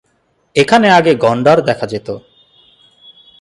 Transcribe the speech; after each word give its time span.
এখানে 0.55 0.87
আগে 0.89 1.13
গণ্ডার 1.15 1.57
দেখা 1.61 1.85
যেত। 1.87 2.07